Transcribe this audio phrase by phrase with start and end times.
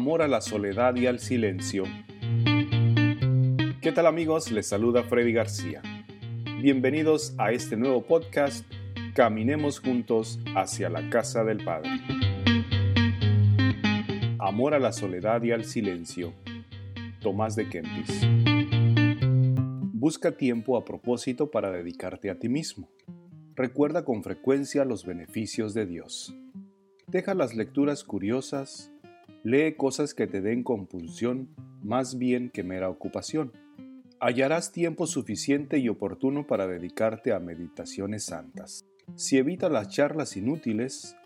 [0.00, 1.84] amor a la soledad y al silencio.
[3.82, 4.50] ¿Qué tal amigos?
[4.50, 5.82] Les saluda Freddy García.
[6.62, 8.64] Bienvenidos a este nuevo podcast,
[9.14, 11.90] Caminemos juntos hacia la casa del Padre.
[14.38, 16.32] Amor a la soledad y al silencio.
[17.20, 18.26] Tomás de Kempis.
[19.92, 22.88] Busca tiempo a propósito para dedicarte a ti mismo.
[23.54, 26.34] Recuerda con frecuencia los beneficios de Dios.
[27.06, 28.90] Deja las lecturas curiosas,
[29.42, 31.48] lee cosas que te den compulsión
[31.82, 33.52] más bien que mera ocupación.
[34.20, 38.84] Hallarás tiempo suficiente y oportuno para dedicarte a meditaciones santas.
[39.14, 41.16] Si evitas las charlas inútiles,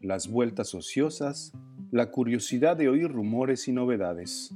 [0.00, 1.52] las vueltas ociosas,
[1.90, 4.54] la curiosidad de oír rumores y novedades.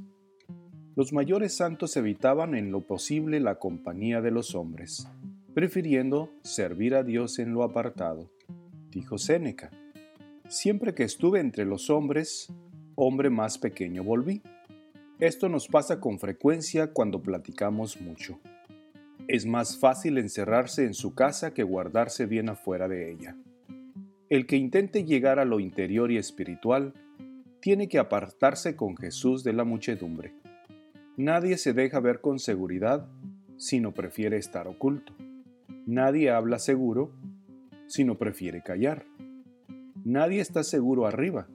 [0.95, 5.07] Los mayores santos evitaban en lo posible la compañía de los hombres,
[5.53, 8.31] prefiriendo servir a Dios en lo apartado.
[8.89, 9.69] Dijo Séneca,
[10.47, 12.51] Siempre que estuve entre los hombres,
[13.03, 14.43] hombre más pequeño volví.
[15.19, 18.39] Esto nos pasa con frecuencia cuando platicamos mucho.
[19.27, 23.35] Es más fácil encerrarse en su casa que guardarse bien afuera de ella.
[24.29, 26.93] El que intente llegar a lo interior y espiritual
[27.59, 30.35] tiene que apartarse con Jesús de la muchedumbre.
[31.17, 33.07] Nadie se deja ver con seguridad,
[33.57, 35.15] sino prefiere estar oculto.
[35.87, 37.11] Nadie habla seguro,
[37.87, 39.05] sino prefiere callar.
[40.03, 41.47] Nadie está seguro arriba,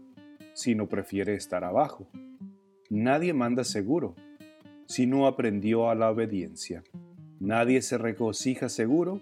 [0.57, 2.09] sino prefiere estar abajo.
[2.89, 4.15] Nadie manda seguro,
[4.87, 6.83] si no aprendió a la obediencia.
[7.39, 9.21] Nadie se regocija seguro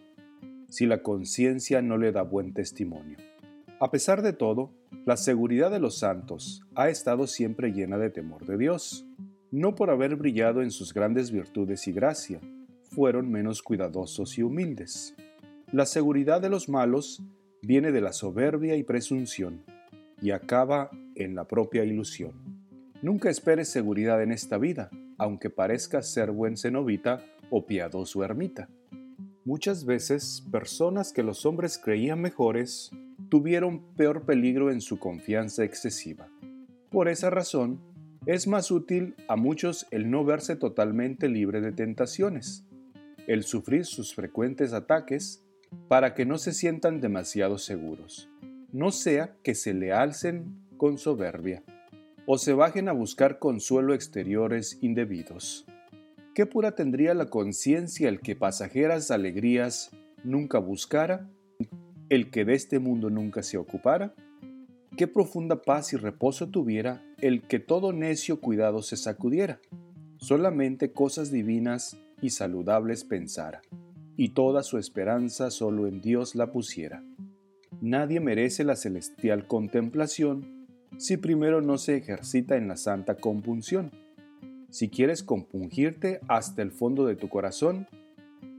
[0.68, 3.18] si la conciencia no le da buen testimonio.
[3.80, 4.70] A pesar de todo,
[5.04, 9.04] la seguridad de los santos ha estado siempre llena de temor de Dios,
[9.50, 12.40] no por haber brillado en sus grandes virtudes y gracia,
[12.82, 15.16] fueron menos cuidadosos y humildes.
[15.72, 17.24] La seguridad de los malos
[17.60, 19.64] viene de la soberbia y presunción
[20.22, 22.32] y acaba en la propia ilusión.
[23.02, 28.68] Nunca esperes seguridad en esta vida, aunque parezca ser buen cenobita o piadoso ermita.
[29.44, 32.90] Muchas veces, personas que los hombres creían mejores
[33.28, 36.28] tuvieron peor peligro en su confianza excesiva.
[36.90, 37.80] Por esa razón,
[38.26, 42.64] es más útil a muchos el no verse totalmente libre de tentaciones,
[43.26, 45.44] el sufrir sus frecuentes ataques
[45.88, 48.30] para que no se sientan demasiado seguros,
[48.72, 51.62] no sea que se le alcen con soberbia
[52.26, 55.66] o se bajen a buscar consuelo exteriores indebidos.
[56.34, 59.90] ¿Qué pura tendría la conciencia el que pasajeras alegrías
[60.24, 61.30] nunca buscara,
[62.08, 64.14] el que de este mundo nunca se ocupara?
[64.96, 69.60] ¿Qué profunda paz y reposo tuviera el que todo necio cuidado se sacudiera?
[70.16, 73.62] Solamente cosas divinas y saludables pensara
[74.16, 77.04] y toda su esperanza solo en Dios la pusiera.
[77.80, 80.63] Nadie merece la celestial contemplación
[80.98, 83.90] si primero no se ejercita en la santa compunción.
[84.70, 87.86] Si quieres compungirte hasta el fondo de tu corazón,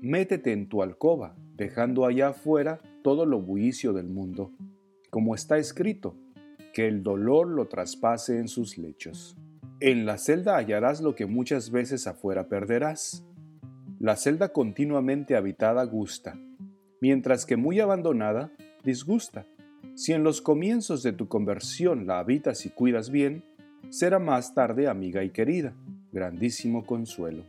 [0.02, 4.52] métete en tu alcoba, dejando allá afuera todo lo bullicio del mundo,
[5.10, 6.16] como está escrito,
[6.74, 9.38] que el dolor lo traspase en sus lechos.
[9.80, 13.26] En la celda hallarás lo que muchas veces afuera perderás,
[14.00, 16.38] la celda continuamente habitada gusta,
[17.02, 18.52] mientras que muy abandonada
[18.84, 19.46] disgusta.
[19.96, 23.44] Si en los comienzos de tu conversión la habitas y cuidas bien,
[23.90, 25.74] será más tarde amiga y querida,
[26.12, 27.46] grandísimo consuelo.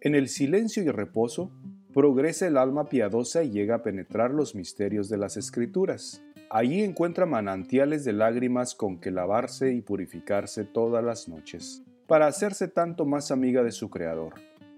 [0.00, 1.50] En el silencio y reposo,
[1.94, 6.22] progresa el alma piadosa y llega a penetrar los misterios de las escrituras.
[6.50, 12.68] Allí encuentra manantiales de lágrimas con que lavarse y purificarse todas las noches, para hacerse
[12.68, 14.34] tanto más amiga de su Creador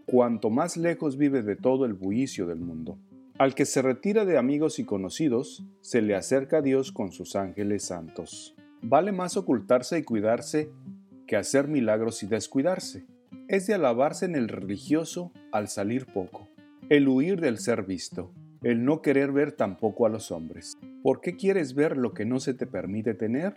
[0.06, 2.98] cuanto más lejos vive de todo el bullicio del mundo.
[3.36, 7.34] Al que se retira de amigos y conocidos, se le acerca a Dios con sus
[7.34, 8.54] ángeles santos.
[8.80, 10.70] Vale más ocultarse y cuidarse
[11.26, 13.06] que hacer milagros y descuidarse.
[13.48, 16.48] Es de alabarse en el religioso al salir poco,
[16.88, 20.78] el huir del ser visto, el no querer ver tampoco a los hombres.
[21.02, 23.56] ¿Por qué quieres ver lo que no se te permite tener?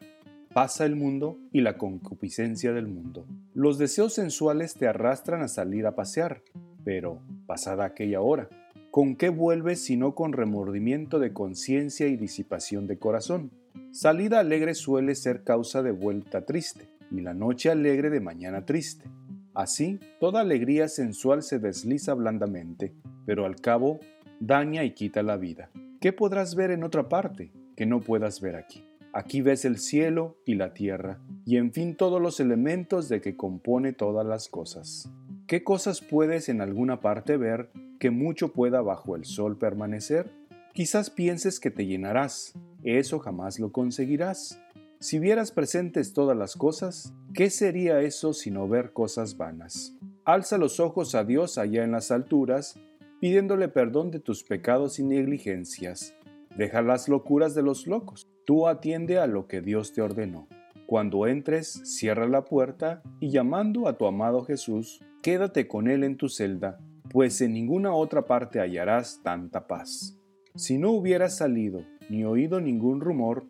[0.54, 3.28] pasa el mundo y la concupiscencia del mundo.
[3.54, 6.42] Los deseos sensuales te arrastran a salir a pasear,
[6.84, 8.50] pero, pasada aquella hora,
[8.98, 13.52] ¿con qué vuelves sino con remordimiento de conciencia y disipación de corazón?
[13.92, 19.06] Salida alegre suele ser causa de vuelta triste, y la noche alegre de mañana triste.
[19.54, 22.96] Así, toda alegría sensual se desliza blandamente,
[23.28, 24.00] pero al cabo
[24.40, 25.70] daña y quita la vida.
[26.02, 28.84] ¿Qué podrás ver en otra parte que no puedas ver aquí?
[29.14, 33.38] Aquí ves el cielo y la tierra, y en fin todos los elementos de que
[33.38, 35.08] compone todas las cosas.
[35.46, 40.32] ¿Qué cosas puedes en alguna parte ver que mucho pueda bajo el sol permanecer?
[40.74, 42.54] Quizás pienses que te llenarás,
[42.84, 44.60] eso jamás lo conseguirás.
[45.00, 49.96] Si vieras presentes todas las cosas, ¿qué sería eso sino ver cosas vanas?
[50.26, 52.80] Alza los ojos a Dios allá en las alturas,
[53.20, 56.14] pidiéndole perdón de tus pecados y negligencias.
[56.56, 58.28] Deja las locuras de los locos.
[58.46, 60.48] Tú atiende a lo que Dios te ordenó.
[60.88, 66.18] Cuando entres, cierra la puerta y llamando a tu amado Jesús, quédate con él en
[66.18, 66.80] tu celda,
[67.12, 70.18] pues en ninguna otra parte hallarás tanta paz.
[70.56, 73.46] Si no hubieras salido ni oído ningún rumor,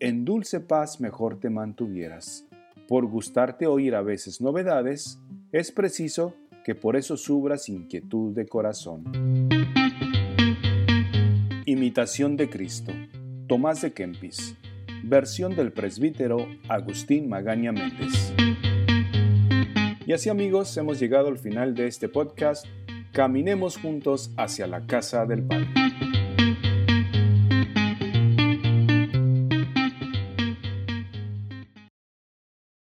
[0.00, 2.46] en dulce paz mejor te mantuvieras.
[2.86, 5.20] Por gustarte oír a veces novedades,
[5.52, 6.34] es preciso
[6.64, 9.04] que por eso subras inquietud de corazón.
[11.66, 12.92] Imitación de Cristo.
[13.46, 14.56] Tomás de Kempis
[15.02, 18.32] versión del presbítero Agustín Magaña Méndez.
[20.06, 22.66] Y así amigos, hemos llegado al final de este podcast.
[23.12, 25.68] Caminemos juntos hacia la casa del Padre.